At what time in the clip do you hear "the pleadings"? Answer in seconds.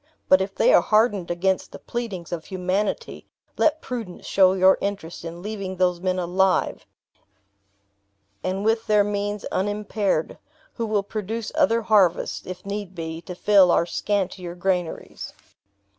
1.71-2.31